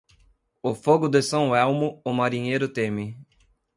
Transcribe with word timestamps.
O 0.63 0.73
fogo 0.73 1.07
de 1.07 1.21
São 1.21 1.55
Elmo, 1.55 2.01
o 2.03 2.11
marinheiro 2.11 2.67
teme. 2.67 3.15